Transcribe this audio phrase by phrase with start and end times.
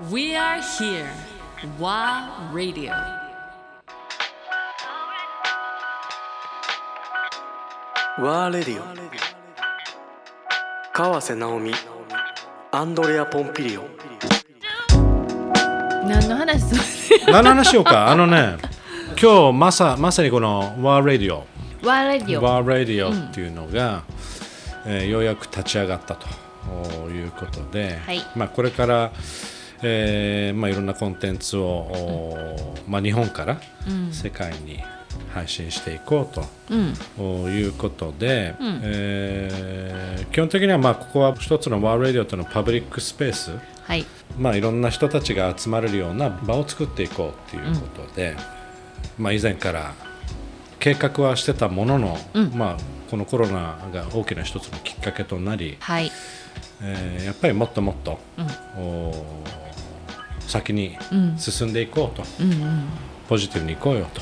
[0.00, 1.08] We are here.
[1.78, 2.92] WA Radio.
[8.20, 8.84] ワーレディオ
[10.92, 11.72] 川瀬直美
[12.72, 13.84] アンドレア・ポンピリオ
[16.04, 17.32] 何の話する？
[17.32, 18.08] 何の話しようか？
[18.10, 18.56] あのね
[19.20, 21.46] 今日まさまさにこのワーラディオ
[21.84, 24.02] ワーレディオワーラディオっていうのが、
[24.86, 26.26] えーようやく立ち上がったと
[27.10, 28.24] いうことで、はい。
[28.36, 29.10] まあ、これから、
[29.82, 33.60] えーまあ、いろんなコンテンツを、おまあ、日本から
[34.10, 34.80] 世界に
[35.32, 36.44] 配信していこうと。
[37.48, 43.50] いうことで、えー基本的にはまあここは一つのワーラディオとのパブリックスペース、
[43.82, 44.04] はい。
[44.38, 48.36] まあ、いろんな人たちが集まれるような場を作っていこうということで、
[49.18, 49.94] まあ、以前から
[50.78, 52.18] 計画はしてたものの、
[52.54, 52.76] まあ、
[53.10, 56.12] このコロナが大きな一つのきっかけとなり、はい。
[56.82, 58.18] えーやっぱりもっともっと、
[58.76, 59.12] お
[60.48, 60.96] 先に
[61.36, 62.24] 進んでいこうと、
[63.28, 64.20] ポジティブにいこうよと。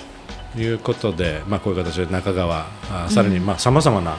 [0.59, 4.17] いうことで、まあ、こういう形で中川あさらにさまざ、まな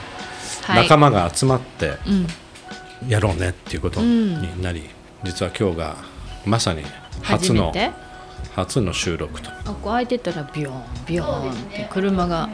[0.62, 0.82] はい。
[0.82, 1.94] 仲間が集まって
[3.08, 4.84] やろうねっていうことになり、
[5.24, 5.96] 実は今日が
[6.46, 6.82] まさに
[7.22, 7.72] 初の
[8.54, 9.50] 初の収録と。
[9.50, 12.48] あここ開いてたらビヨンビヨンって車が。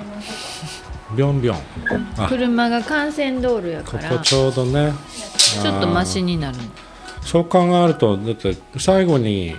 [1.15, 1.57] ビョンビョン。
[2.17, 2.29] あ。
[2.29, 4.09] 車が幹線道路やから。
[4.09, 4.93] ここちょうどね。
[5.63, 6.59] ちょっとマシになる
[7.25, 9.57] そう考えるとだって最後に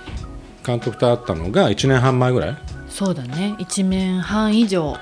[0.66, 2.58] 監督と会ったのが1年半前ぐらい？
[2.90, 3.56] そうだね。
[3.60, 4.96] 一面半以上。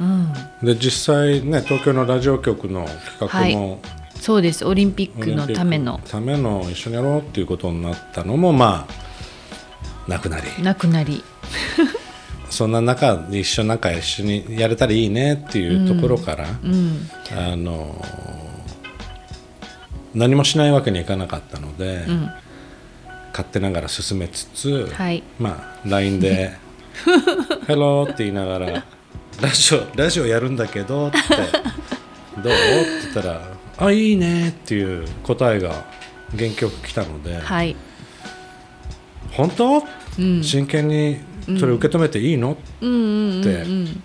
[0.00, 0.32] うん。
[0.62, 2.86] で実際ね東京のラジオ局の
[3.20, 3.80] 企画も、
[4.20, 4.64] そうです。
[4.64, 6.00] オリンピックのための。
[6.08, 10.62] ための一緒にやろうっていうことになったのもまあなくなり。
[10.62, 11.22] なくなり。
[12.48, 17.08] そんな中で一緒なんか一緒にやれたらいいねっていうところから、うん。
[17.36, 18.02] あの
[20.14, 22.30] 何もしないわけにはいかなかったので、ん。
[23.32, 25.22] 勝手ながら進めつつ、はい。
[25.40, 26.52] まあ LINE で
[27.66, 28.84] 「ヘロー」って言いながら
[29.42, 31.18] 「ラジオラジオやるんだけど」って
[32.40, 33.40] 「どう?」って言ったら
[33.76, 35.84] 「あいいね」っていう答えが
[36.36, 37.74] 原曲来たので「はい
[39.32, 39.82] 本当？
[40.16, 40.44] うん。
[40.44, 41.18] 真剣に
[41.58, 44.02] それ受け止めていいの?」うんうんうんってうん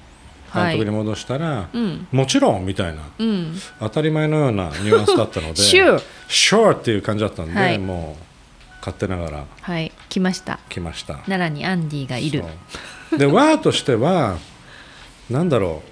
[0.54, 2.08] 監督に戻したら、ん。
[2.12, 3.56] もちろんみたいな、うん。
[3.80, 7.80] 当たり前のようなニュアンスだったので Sure Sure っていう感じだったんで、はい。
[7.80, 8.24] もう
[8.80, 9.92] 勝手ながらはい。
[10.10, 10.60] 来ました。
[10.70, 11.16] 来ました。
[11.26, 12.44] 奈良にアンディがいる。
[13.18, 14.38] でワーとしては
[15.30, 15.84] なんだろ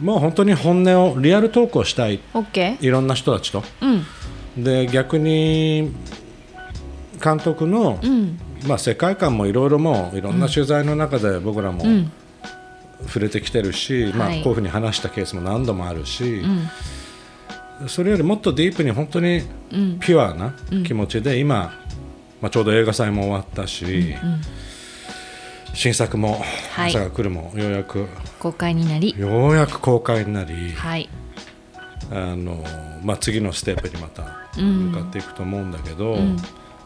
[0.00, 0.04] う。
[0.04, 2.20] もう本当に本音をリアルトークをしたい。
[2.34, 3.62] オッケーいろんな人たちと。
[3.80, 4.64] うん。
[4.64, 5.92] で逆に
[7.22, 8.38] 監督の、うん。
[8.66, 12.12] まあ、世界観もいろいろもういろんな取材の中で僕らもうん
[13.06, 16.42] 触れてきてるし、まあ、こうはいいうふうに話したケースも何度もあるし、
[17.80, 17.88] うん。
[17.88, 19.42] それよりもっとディープに本当に
[19.72, 19.98] うん。
[19.98, 20.54] ピュアな
[20.84, 21.74] 気持ちで、今、
[22.40, 24.14] まあ、ちょうど映画祭も終わったし、
[25.74, 26.42] 新作も
[26.74, 26.90] 「はい。
[26.90, 28.06] 朝が来る」もようやく
[28.38, 29.14] 公開になり。
[29.18, 31.08] ようやく公開になり、はい。
[32.10, 32.62] あの
[33.02, 34.24] まあ、次のステップにまた
[34.58, 34.90] うん。
[34.90, 36.36] 向かっていくと思うんだけど、ん。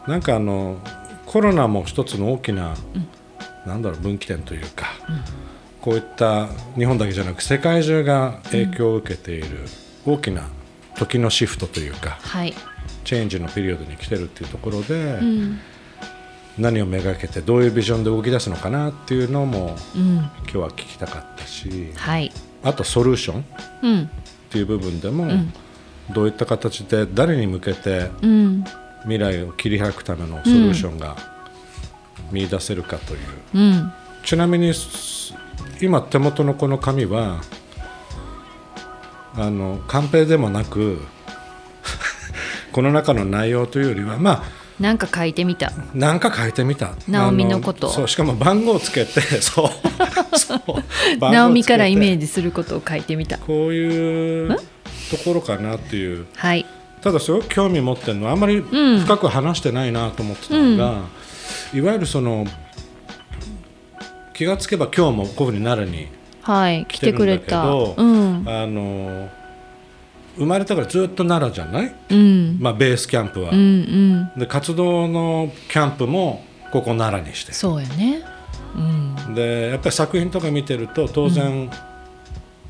[0.07, 0.77] なんかあの
[1.25, 2.75] コロナも一つの大きな、
[3.65, 4.87] なんだろう分岐点というか、
[5.87, 9.47] こういった日本だけじゃなく世界中が影響を受けている
[10.05, 10.49] 大きな
[10.97, 12.53] 時のシフトというか、はい。
[13.05, 15.59] チェンジのピリオドに来てるっていうところで、うん。
[16.57, 20.15] 何をめがけてどういうビジョンで動き出すのかなっていうのもうん。
[20.17, 22.33] 今日は聞きたかったしはい。
[22.63, 23.43] あとソリューションっ
[23.83, 24.09] うん。
[24.49, 25.53] ていう部分でも、ん。
[26.13, 28.65] どういった形で誰に向けてうん。
[29.03, 31.15] 未来を切り開くためのソリューションが
[32.29, 33.19] 見出せるかという、
[33.53, 33.93] うん。
[34.25, 35.33] ちなみにす
[35.81, 37.41] 今手元のこの紙は
[39.35, 40.99] あのカンペでもなく
[42.71, 45.71] この中の内容というよりはまあなんか書いてみた。
[45.95, 46.91] なんか書いてみた。
[47.07, 47.87] ナオミのこと。
[47.87, 49.69] あそうしかも番号つけて そう
[50.37, 51.29] そう番号つけて。
[51.31, 53.39] ナオミからイメージすることを書いてみた。
[53.39, 54.55] こういう
[55.09, 56.27] ところかなっていう。
[56.35, 56.65] はい。
[57.01, 58.99] ただすごく興味持ってるのはあんまりん。
[58.99, 61.01] 深く話してないなと思ってたのが、
[61.73, 62.45] いわゆるその
[64.37, 66.07] 気がつけば今日もこういうふうに奈良に
[66.43, 67.65] はい来てくれた。
[67.65, 68.47] うん。
[68.47, 69.29] あの
[70.37, 72.59] 生まれたからずっと奈良じゃない、うん。
[72.59, 74.39] まあ、ベースキャンプは、うんうん。
[74.39, 77.51] で活動のキャンプもここ奈良にして。
[77.51, 78.21] そうやね。
[78.75, 78.79] う
[79.31, 79.33] ん。
[79.33, 81.71] でやっぱり作品とか見てると当然、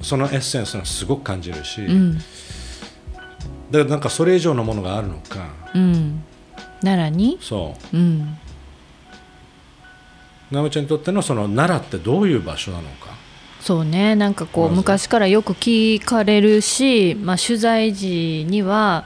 [0.01, 2.17] そのエッセンスがすごく感じるし、うん。
[3.69, 5.49] でなんかそれ以上のものがあるのか。
[5.75, 6.23] うん。
[6.81, 7.37] 奈良に？
[7.41, 7.97] そう。
[7.97, 8.37] うん
[10.51, 13.17] 直美ちゃんにとってのその奈良ってどういう場所なのか。
[13.59, 19.03] そうねなんかこう昔からよく聞かれるし、まあ、取材時には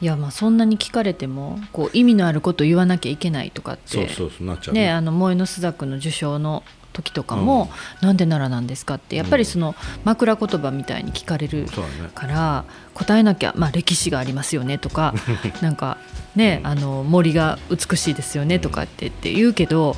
[0.00, 7.70] いやまあそんなに聞かれてもこう意味のあることを言わなきゃいけないとかってそうそうそうなっちゃうね、あの萌えの朱雀の受賞の時とかも、
[8.00, 11.66] なんで奈良なんですかってやっぱりその枕言葉みたいに聞かれる
[12.14, 12.64] から
[12.94, 15.14] 答えなきゃ、まあ、歴史がありますよねとか
[15.62, 15.98] なんか
[16.34, 19.96] ね、あの森が美しいですよねとかって言って言うけど、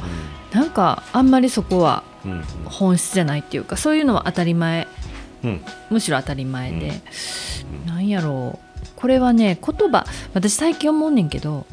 [0.52, 2.42] なんかあんまりそこはうん。
[2.66, 4.86] 本質じゃないっていうかそういうのは当たり前。
[5.44, 5.60] うん。
[5.90, 6.92] むしろ当たり前で、
[7.86, 8.88] なんやろう。
[8.96, 10.06] これはね言葉。
[10.34, 11.66] 私最近思うねんけど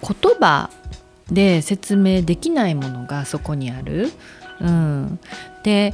[0.00, 0.70] 言葉
[1.30, 4.10] で説明できないものがそこにある。
[4.60, 5.18] うん、
[5.64, 5.92] で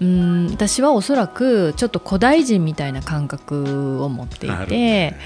[0.00, 5.16] うん私はおそらくちょっと古代人みたいな感覚を持っていて、ね。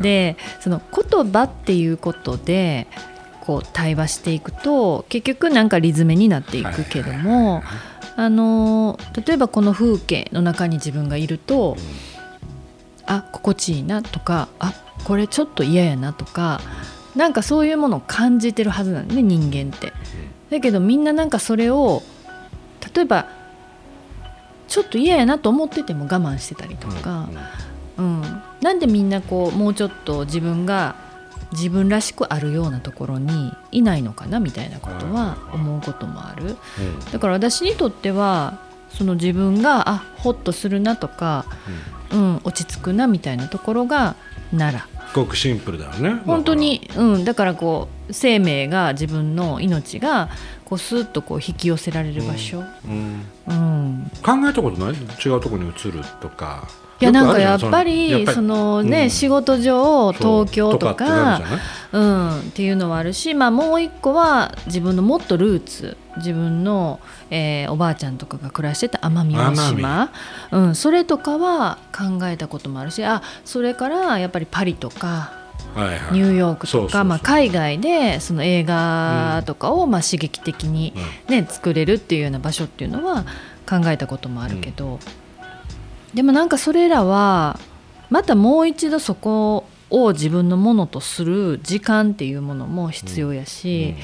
[0.00, 2.86] でその言葉っていうことで
[3.40, 7.62] こう対話していくと結局なんかリズムになっていくけども、
[8.16, 11.76] あの例えばこの風景の中に自分がいると、
[13.06, 16.60] あ心地いいなとかあこれちょっと嫌やなとか
[17.16, 19.92] なんかそういうものを感じてるはずなんだね人間って。
[20.50, 22.02] だけどみんななんかそれを
[22.94, 23.26] 例えば
[24.68, 27.28] ちょっと嫌やなと思ってても我慢してたりとか、
[27.96, 28.22] うん。
[28.60, 30.94] なんでみんなこうもうちょっと自分が
[31.52, 36.56] 自分らしくあるようなところにいないのかなみたいなことは思うこともある。
[37.12, 38.58] だから私にとっては
[38.90, 41.46] その自分があホッとするなとか、
[42.12, 44.16] うん、落ち着くなみたいなところが
[44.50, 45.00] 奈良。
[45.08, 50.28] すごくシンプルだよね本当に、うん、だからこう生命が自分の命が
[50.64, 53.24] こうスーッとこう引き寄せられる場所、うん。
[53.48, 54.10] うん。
[54.22, 54.94] 考えたことない？
[54.94, 56.68] 違うところに移るとか
[57.00, 59.10] いやなんかやっぱりそのね、うん。
[59.10, 61.40] 仕事上東京ととか
[61.92, 67.00] うん、っていうのはあるし、まあ、もう一個は自分のもっとルーツ自分の、
[67.30, 70.12] えーおばあちゃんとかが暮らしてた奄美大島、
[70.52, 75.32] うん、それとかは考えたこともあるしあそれからやっぱりパリとか
[75.74, 76.12] はいはい。
[76.12, 80.94] ニューヨークとか、まあ、海外でその映画とかをまあ刺激的に、
[81.28, 83.24] ね作れるっていうような場所っていうのは
[83.68, 84.98] 考えたこともあるけど、
[86.14, 87.58] でもなんかそれらは
[88.08, 93.94] またもう一度そこを自分のものとする時間っていうものも必要やし、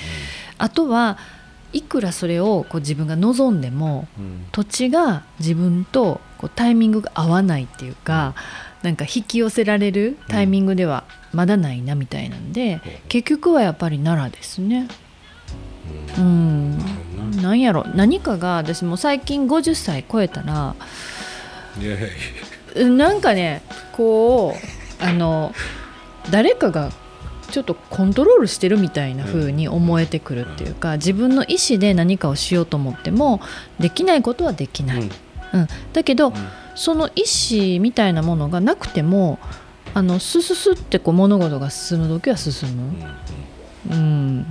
[0.58, 1.18] あとは
[1.72, 4.46] いくらそれをこう自分が望んでもうん。
[4.52, 8.34] 土地が自分とこうタイミングが合わないっていうか、
[8.82, 14.88] なんか引き寄せられるタイミングではまだないなみたいなんで、結局はやっぱり奈良ですね。
[16.16, 16.78] うん、
[17.42, 17.84] なんやろ。
[17.94, 20.74] 何かが私も最近50歳超えたら
[22.76, 23.62] なんかね
[23.92, 24.54] こ
[25.00, 25.52] うあの
[26.30, 26.90] 誰かが
[27.50, 33.40] ちょっとコントロールしてるみたいな風に思えてくるっていうか自分の意思で何かをしようと思っても
[33.78, 35.10] できないことはできない、うん。
[35.52, 35.68] うん。
[35.92, 36.32] だけど、
[36.74, 39.38] その意思みたいなものがなくても
[39.94, 42.92] あのスススってこう物事が進む時は進む、
[43.90, 44.46] うん。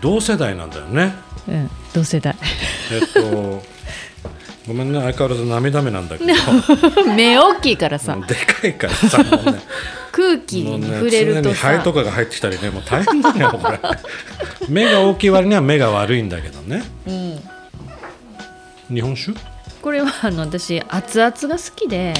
[0.00, 1.14] 同世代なんだよね。
[1.48, 2.36] うん、同世代。
[2.92, 3.62] えっと
[4.66, 6.32] ごめんね相変わらず涙目なんだけど。
[7.14, 8.16] 目大きいからさ。
[8.26, 9.30] でかいからさね。
[10.12, 13.80] 空気に触れる常とさ、にハエとかが入ってきたりねもう大変だよこれ。
[14.68, 16.82] 目が大きい割には目が悪いんだけどね。
[17.06, 19.38] うん、日本酒？
[19.80, 22.14] これはあの私熱々が好きで。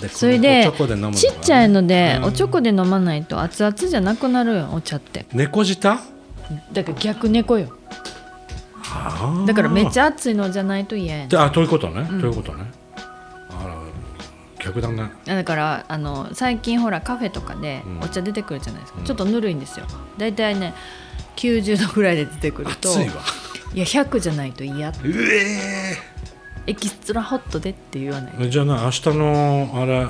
[0.00, 0.72] でそれで
[1.14, 2.24] ちっちゃいので、うん。
[2.26, 5.26] おちょこで飲まないと熱々じゃなくなるよお茶って。
[5.32, 5.98] 猫舌？
[6.72, 7.68] だから逆猫よ。
[7.70, 7.79] あ
[9.46, 12.20] だからめっちゃゃ熱いのじゃないと嫌やあということね、うん。
[12.20, 12.64] ということね。
[13.50, 13.76] あら
[14.64, 18.00] 逆だねだからあの最近ほらカフェとかでうん。
[18.00, 19.04] お茶出てくるじゃないですか、うん。
[19.04, 19.86] ちょっとぬるいんですよ。
[20.18, 20.74] だいたいね
[21.36, 23.22] 90度ぐらいで出てくると熱いわ。
[23.74, 25.96] いや100じゃないと嫌うえ
[26.66, 28.32] エキストラホットでって言わない？
[28.32, 30.06] ーじゃあな明日のあれ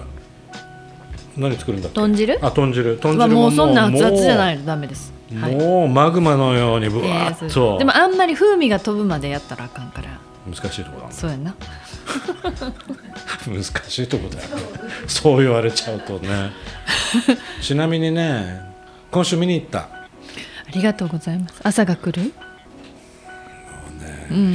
[1.36, 2.00] 何作るんだっけ？
[2.00, 2.38] 豚汁？
[2.44, 2.96] あ豚汁。
[2.96, 10.18] 豚まあ汁もうそんな熱々じゃないもとダメですもうマグマのようにぶわっと、でもあんまり風味が飛ぶまでやったらあかんから。
[10.46, 11.12] 難しいとこだね。
[11.12, 11.54] そうやな。
[13.46, 14.48] 難しいとこだよ。
[15.06, 16.50] そう言われちゃうとね。
[17.60, 18.60] ちなみにね
[19.10, 20.08] 今週見に行った、あ
[20.72, 21.60] りがとうございます。
[21.62, 22.32] 朝が来る？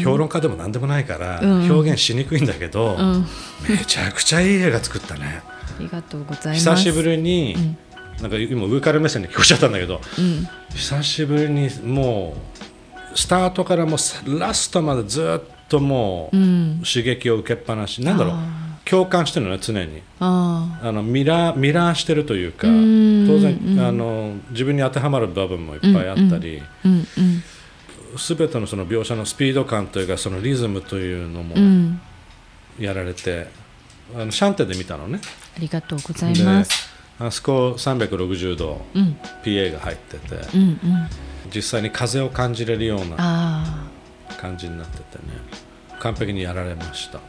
[0.04, 1.72] 評論家でも何でもないから、うん。
[1.72, 3.26] 表現しにくいんだけど、うん。
[3.68, 5.42] めちゃくちゃいい映画作ったね。
[5.46, 6.70] ありがとうございます。
[6.76, 7.78] 久しぶりに、ん
[8.22, 12.36] なんか今上から目線で聞こえちゃったんだけどうん久しぶりにも
[13.14, 16.84] うスタートからもうさラストまでずっともう、うん。
[16.86, 18.02] 刺激を受けっぱなし。
[18.02, 18.34] なんだろう。
[18.34, 20.04] あ共感してるのね常に。
[20.20, 23.80] ああのミラーミラーしてるというかうん当然、うん。
[23.80, 32.00] あの自分に当てはまる部分もいっぱいあったり、全てのその描写のスピード感というかそのリズムというのもうん。
[32.80, 33.48] やられて、
[34.14, 35.20] あのシャンテで見たのね。
[35.56, 39.18] ありがとうございますあそこ360度うん。
[39.44, 40.80] PA が入ってて、うんうん。
[41.54, 43.88] 実際に風を感じれるようなあ
[44.38, 45.34] 感じになっててね。
[46.00, 47.20] 完璧にやられました。
[47.20, 47.22] あ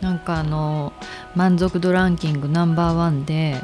[0.00, 0.92] なんかあの
[1.36, 3.56] 満足度ランキングナンバーワンで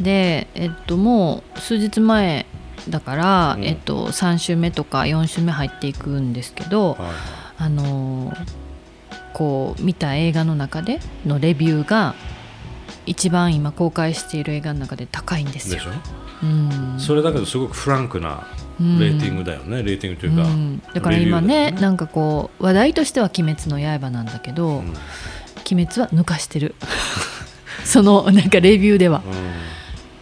[0.00, 2.46] でえっともう数日前
[2.88, 3.64] だから、うん。
[3.64, 7.10] えっと、3週目とか4週目入っていくんですけど、はい。
[7.58, 8.32] あの
[9.34, 12.14] こう見た映画の中でのレビューが
[13.06, 15.82] 一番今公開している映画の中で高いんですよ。
[16.42, 16.96] うん。
[16.98, 18.46] それだけどすごくフランクな
[18.78, 20.82] レーティングだよね、レーティングというか、うん。
[20.94, 21.80] だから今レビューだよね。
[21.80, 24.94] なんかこう話題としては「鬼滅の刃」なんだけど、うん。
[25.72, 26.74] 鬼滅は抜かしてる。
[27.84, 29.22] そのなんかレビューでは、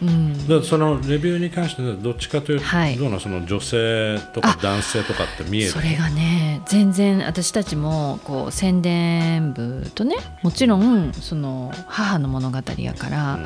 [0.03, 0.09] うん。
[0.09, 2.97] うん、でそのレビューに関してはどっちかというと、はい。
[2.97, 13.39] どうなのその女性とかあ男性とかって見えるそれがね全然私たちもこう宣伝部とねもちろんその母の物語やから、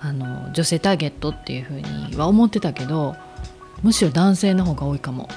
[0.00, 3.16] あの女性ターゲットっていうふうには思ってたけど
[3.82, 5.28] むしろ男性の方が多いかも。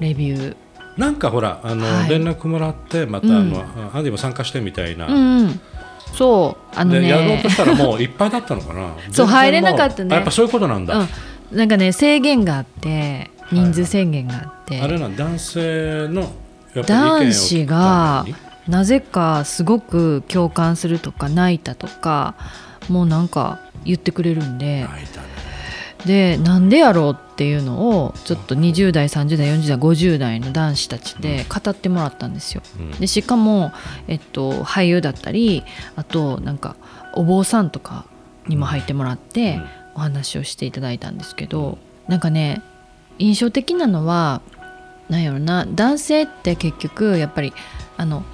[0.00, 0.56] レビュー。
[0.96, 2.10] なんかほらあの、はい。
[2.10, 3.34] 連絡もらってまた、うん。
[3.34, 5.60] あのアンディも参加してみたいな、うんうん
[6.14, 8.94] そうあのでねやろうとしたらもう いっぱいだったのかな。
[9.02, 11.04] 全然も入れなかったねあやっぱそういうことなんだ、う
[11.54, 16.32] ん、なんかね制限があって人数制限があって、あれなん男性の
[16.74, 18.24] 男子が
[18.68, 22.34] なぜかすごく共感するとか泣いたとか
[22.88, 24.86] もうなんか言ってくれるんで。
[24.88, 25.39] 泣いたね
[26.06, 32.62] でなんでやろうっていうのをちょっと20代30代40代50代の男子たちで語ってもらったんですよ。
[32.78, 32.90] うん。
[32.92, 33.72] でしかも、
[34.08, 35.64] えっと、俳優だったり
[35.96, 36.76] あとなんか
[37.14, 38.06] お坊さんとか
[38.46, 39.80] にも入ってもらってうん。
[39.94, 41.78] お話をしていただいたんですけど、
[42.08, 42.62] なんかね
[43.18, 44.40] 印象的なのは
[45.08, 47.52] なんやろな男性って結局やっぱり
[47.96, 48.24] あの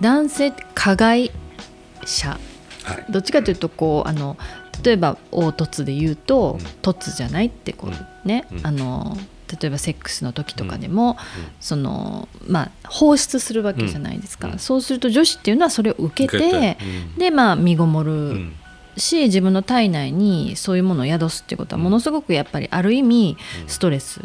[0.00, 1.30] 男性加害
[2.04, 2.38] 者。
[2.84, 3.06] はい。
[3.08, 4.36] どっちかというとこうあの
[4.82, 6.66] 例えば凹凸で言うとうん。
[6.82, 8.66] 凸じゃないってこうね、うん。
[8.66, 9.16] あの
[9.60, 11.16] 例えばセックスの時とかでも、
[11.58, 14.58] そのまあ放出するわけじゃないですか、うん。
[14.58, 16.76] そうすると女子っていうのはそれを受けて
[17.16, 18.54] でまあ身ごもる、うん。
[18.96, 23.68] し自分の体内にそういうものを宿すっていうことはものすごくやっぱりある意味うん。
[23.68, 24.20] ストレス、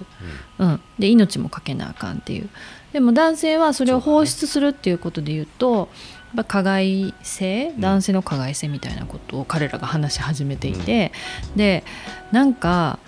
[0.60, 0.82] うん。
[1.00, 2.50] で命もかけなあかんっていう。
[2.92, 5.90] でも男性はそれを放出するっていうことで言うと
[6.36, 7.80] ぱ加害性ん。
[7.80, 11.12] 男性の加害性みたいなことを彼らが話し始めていて、
[11.56, 11.84] で
[12.32, 13.00] なんか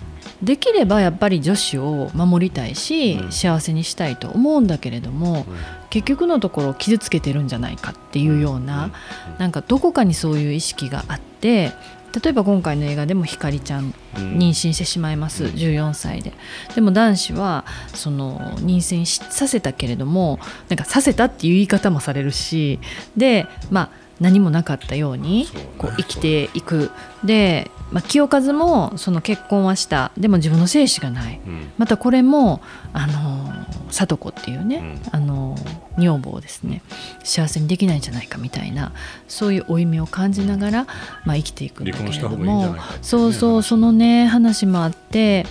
[0.42, 3.32] できればやっぱり女子を守りたいし、うん。
[3.32, 5.46] 幸せにしたいと思うんだけれども、
[5.88, 8.90] 結局のところ傷つけてるんじゃないかっていうような、
[9.38, 11.72] なんかどこかにそういう意識があって
[12.22, 14.38] 例えば今回の映画でもひかりちゃんうん。
[14.38, 15.50] 妊娠してしまいます、うん。
[15.50, 16.32] 14歳で。
[16.74, 22.78] でも男子はその妊娠しさせたけれどもなんかさせたっていう言い方もされるし
[23.16, 25.46] でまあ何もなかったように
[25.78, 26.90] こう生きていく。
[27.24, 30.10] で、まあ、清和もその結婚はした。
[30.16, 31.40] でも自分の精子がない。
[31.46, 31.72] うん。
[31.78, 32.60] またこれも
[32.92, 33.52] あの
[33.90, 35.00] 聡子っていうね、うん。
[35.12, 35.56] あの
[35.98, 36.82] 女房をですね。
[37.24, 38.92] 幸せにできないんじゃないかみたいな
[39.28, 40.86] そういう負い目を感じながら、
[41.24, 45.44] まあ、生きていくんだけれどもそうそうそのね話もあって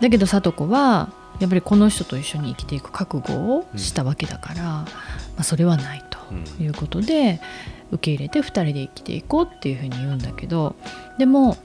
[0.00, 4.86] だけど聡子はやっぱりこの人と一緒に生きていく覚悟をしたわけだから、ま
[5.38, 6.64] あ、それはないとうん。
[6.64, 7.40] いうことで
[7.90, 10.76] 受け入れて2人で生きていこうっていうふうに言うんだけど
[11.18, 11.56] でも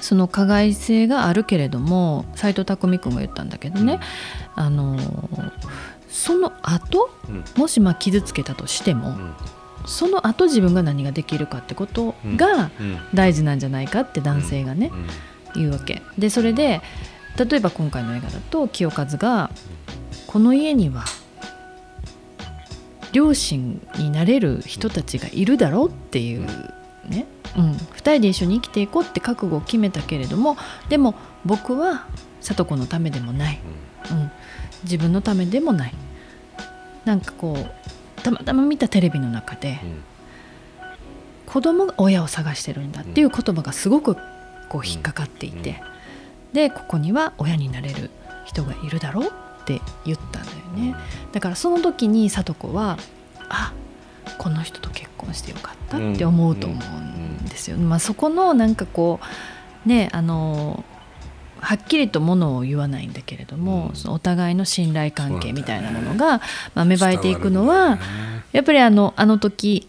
[0.00, 4.00] その加害性があるけれども斎藤工君が言ったんだけどね、
[4.54, 4.98] あの
[6.14, 7.44] その後うん。
[7.56, 9.34] もしまあ傷つけたとしても、うん。
[9.84, 12.98] その後自分が何ができるかってことがうん。
[13.12, 14.90] 大事なんじゃないかって男性がね、
[15.54, 15.60] うん。
[15.60, 16.02] 言うわけ。
[16.16, 16.80] でそれで
[17.36, 19.50] 例えば今回の映画だと清和が
[20.28, 21.04] この家には
[23.14, 26.46] 両親になれる人たちがいるだろうっていう
[27.08, 30.56] ね、うん、2人で一緒に生きていこうって覚悟を決めたけれども
[30.88, 32.06] でも僕は
[32.40, 33.60] 聡子のためでもない、
[34.10, 34.30] うん、
[34.82, 35.94] 自分のためでもない。
[37.04, 40.02] なんかこうたまたま見たテレビの中でうん。
[41.46, 44.16] 子供が親を探してるんだっていう言葉がすごく
[44.68, 45.80] こう引っかかっていて、
[46.50, 46.54] うん。
[46.54, 48.10] でここには親になれる
[48.44, 50.94] 人がいるだろうって言ったんだよね、
[51.32, 52.98] だからその時に聡子は
[53.48, 53.72] あ
[54.38, 59.20] この人と結婚してよかったって思うと思うんですよ、まあ、そこのなんかこ
[59.86, 60.84] うねあの
[61.60, 63.96] はっきりとものを言わないんだけれども、うん。
[63.96, 66.42] そのお互いの信頼関係みたいなものが、
[66.74, 68.02] まあ、芽生えていくのは、ね
[68.52, 69.88] やっぱりあのあの時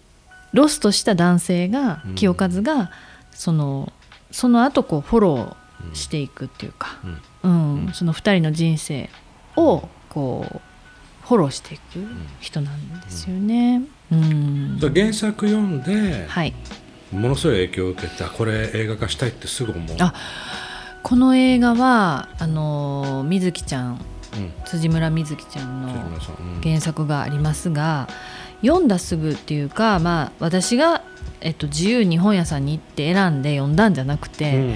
[0.51, 2.15] ロストした男性がうん。
[2.15, 2.91] 清和が
[3.32, 3.91] その
[4.32, 6.98] その後こうフォローしていくっていうか、
[7.44, 7.86] うん。
[7.86, 7.94] うん。
[7.94, 9.10] その2人の人生
[9.55, 10.62] をこう
[11.27, 11.83] フォローしていく
[12.39, 13.81] 人なんですよね。
[14.12, 14.79] うん。
[14.79, 16.53] だから原作読んではい、
[17.12, 19.97] ものすごい影響を受けてあこれ映画化したいってすぐ思う。
[20.00, 20.13] あ
[21.01, 24.00] この映画はあの水木ちゃん
[24.35, 24.51] うん。
[24.65, 25.89] 辻村水木ちゃんの
[26.62, 28.07] 原作がありますが
[28.62, 31.03] 読んだすぐっていうか、まあ、私が、
[31.41, 34.75] えっと、自由に本屋さんに行って選んで読んだんじゃなくて、うん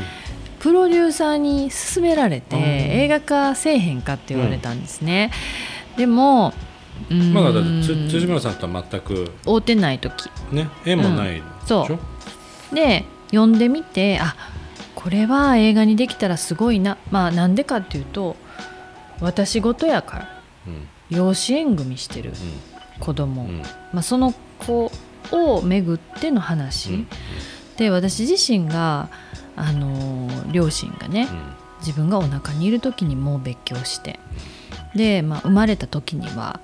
[0.59, 2.61] プロデューサーに勧められて、うん。
[2.61, 5.31] 映画化せえへんかって言われたんですね。
[5.97, 6.53] でも
[7.09, 7.33] うーん。
[7.33, 10.29] まだだ辻村さんとは全く会うてない時。
[10.51, 12.75] ね縁もないでしょ、そう。
[12.75, 14.35] で読んでみてあ
[14.95, 16.97] これは映画にできたらすごいな。
[17.09, 18.35] まあなんでかっていうと
[19.21, 20.87] 私事やからうん。
[21.09, 22.33] 養子縁組してる
[22.99, 23.49] 子供、うん。
[23.49, 24.91] うんまあ、その子
[25.31, 27.07] を巡っての話、うん。
[27.77, 29.09] で私自身が、
[29.59, 31.27] あのー両親がね
[31.79, 34.19] 自分がお腹にいる時にもう別居して
[34.95, 36.59] で、まあ、生まれた時には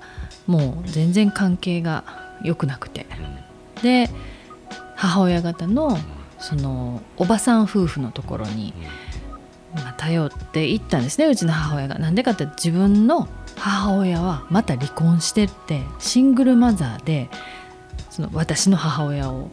[0.46, 2.04] もう全然関係が
[2.42, 3.06] 良くなくて
[3.82, 4.10] で
[4.94, 5.98] 母親方の
[6.38, 8.74] そのおばさん夫婦のところに、
[9.74, 11.98] まあ、頼っていったんですねうちの母親が。
[11.98, 17.30] なんでかって自分の母親はまた離婚してってシングルマザーで
[18.10, 19.50] その私の母親を、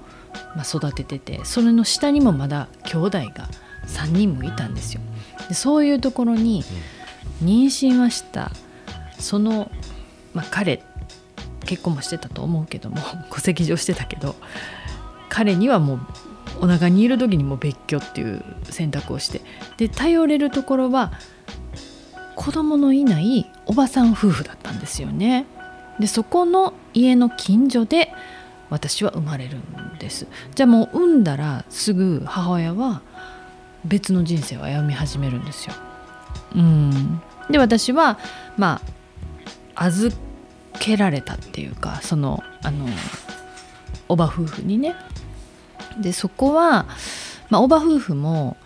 [0.56, 3.50] まあ、育てててそれの下にもまだ兄弟が
[3.88, 5.02] 3人もいたんですよ。
[5.48, 6.63] でそういうところに
[7.44, 8.52] 妊娠はした
[9.20, 9.72] その、
[10.34, 10.84] まあ、彼
[11.66, 12.98] 結婚もしてたと思うけども
[13.32, 14.36] 戸籍上してたけど
[15.30, 16.00] 彼にはもう
[16.62, 19.42] お腹にいる時にもう別居っていう選択をして
[19.78, 21.12] で頼れるところは
[22.36, 25.46] 子供のいないおばさん夫婦だったんですよね。
[26.00, 28.12] でそこの家の近所で
[28.70, 30.27] 私は生まれるんです。
[30.55, 33.01] じゃあもう産んだらすぐ母親は
[33.86, 35.74] 別の人生を歩み始めるんですよ。
[36.55, 38.20] うん、で私は
[38.58, 38.82] ま
[39.75, 40.15] あ預
[40.79, 42.88] けられたっていうかそのあの
[44.08, 44.96] おば夫婦にね。
[46.00, 46.88] でそこは、
[47.50, 48.58] まあ、おば夫婦も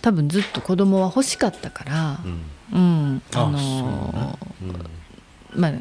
[0.00, 2.42] 多分ずっと子供は欲しかったからう、ん。
[2.72, 4.78] うん、ああのそうね。
[5.54, 5.72] まあ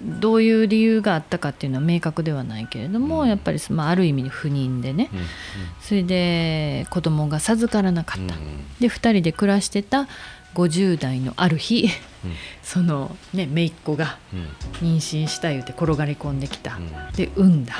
[0.00, 3.28] どういう理由があったかっていうのは明確ではないけれども、うん。
[3.28, 5.10] やっぱり、まあ、ある意味不妊でね。
[5.12, 5.24] うんうん。
[5.80, 10.08] それで子供が授からなかった、うんで2人で暮らしてた
[10.54, 11.88] 50代のある日
[12.24, 12.32] うん。
[12.62, 14.88] そのね姪っ子がうん。
[14.88, 17.12] 妊娠した言うて転がり込んできた、うん。
[17.16, 17.74] で産んだ、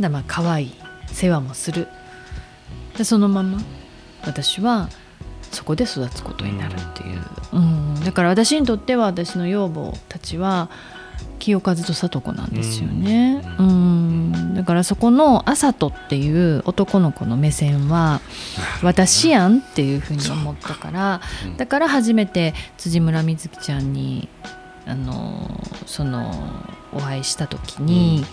[0.00, 0.74] だまあ可愛い
[1.06, 1.88] 世話もする。
[2.96, 3.60] でそのまま
[4.24, 4.88] 私は
[5.54, 10.68] そこで育つことになるっていう、うん、だから私にとっては私の養母たちは
[11.38, 18.22] 清和と聡子なんですよね、ううん、だからそこのあさとっていう男の子の目線は
[18.82, 21.48] 私やんっていうふうに思ったからう。
[21.48, 21.56] ん。
[21.58, 24.28] だから初めて辻村瑞希ちゃんに
[24.86, 25.50] あの
[25.86, 26.32] その
[26.92, 28.24] お会いした時に、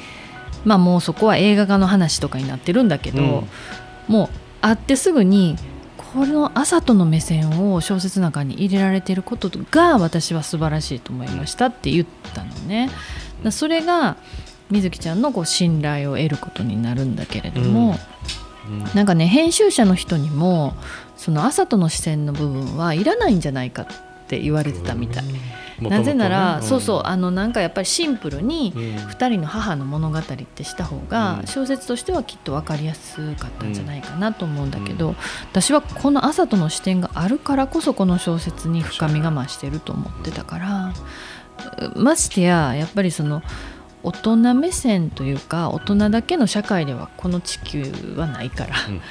[0.64, 4.14] まあもうそこは映画化の話とかになってるんだけど、うん。
[4.14, 4.30] もう
[4.62, 5.58] 会ってすぐに
[6.14, 12.90] この朝との目線を小説の中に入れられていることが私は素晴らしいと思いましたって言ったのね。
[13.52, 14.18] それが
[14.70, 17.96] 水木ちゃんのこう信頼を得ることになるんだけれども、
[18.68, 18.84] うん。
[18.94, 20.74] なんかね編集者の人にも
[21.16, 23.86] その朝との視線の部分はいらないんじゃないか
[24.32, 25.24] って言われてたみたい。
[25.82, 28.82] なぜなら、そうそうあのなんかやっぱりシンプルにうん。
[29.10, 31.48] 2人の母の物語ってした方がうん。
[31.48, 35.16] 小説としてはきっと分かりやすかったんじゃないかなと思うんだけど、
[35.52, 40.94] 私はこの朝との視点があるからこそこの小説に深みが増してると思ってたから
[41.96, 43.42] ましてややっぱりその
[44.04, 47.84] 大人目線というか大人だけの社会ではこの地球
[48.16, 48.96] はないから、うん。
[48.96, 49.02] や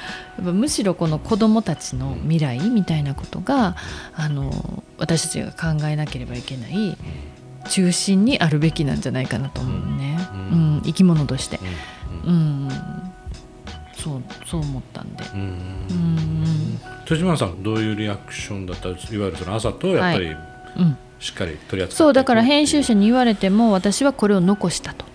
[0.41, 3.75] っぱむしろこの子どもたちの未来みたいなことが
[4.15, 6.97] あの私たちが考えなければいけない
[7.69, 10.77] 中心にあるべきなんじゃないかなと思うね、ううん。
[10.77, 11.59] ん生き物として、
[12.25, 12.33] うん。
[12.33, 12.69] うん、
[13.93, 15.39] そうそう思ったんで、うん。
[15.39, 16.79] うん。
[17.05, 18.89] 辻村さんどういうリアクションだった？
[18.89, 20.37] いわゆるその朝とやっぱりうん、
[21.19, 25.05] しっかり取り扱っていくそうだから編集者に言われても私はこれを残したと、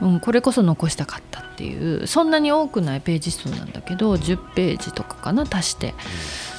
[0.00, 5.94] うん、これこそ残したかったっていうそんなに多くないページ数なんだけど10ページとかかな足して。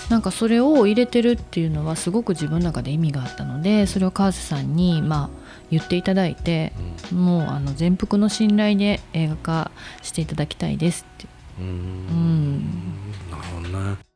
[0.09, 5.29] なんかそれを入れてるっていうのはすごく自分の中で意味があったのでそれを川瀬さんにまあ
[5.71, 6.73] 言っていただいて
[7.11, 11.27] もうあの全幅の信頼で映画化していただきたいですって。
[11.59, 11.65] うん。
[11.65, 13.31] うん。
[13.31, 14.12] なるほどね